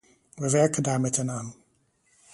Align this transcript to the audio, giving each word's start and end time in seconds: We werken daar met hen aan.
We 0.35 0.49
werken 0.49 0.83
daar 0.83 0.99
met 0.99 1.15
hen 1.15 1.31
aan. 1.31 1.55